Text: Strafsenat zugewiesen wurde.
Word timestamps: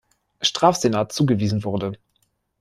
Strafsenat 0.41 1.11
zugewiesen 1.13 1.63
wurde. 1.63 1.93